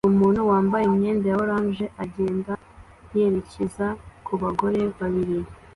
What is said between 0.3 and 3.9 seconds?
wambaye imyenda ya orange agenda yerekeza